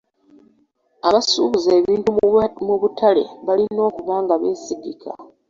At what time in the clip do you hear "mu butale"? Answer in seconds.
2.65-3.23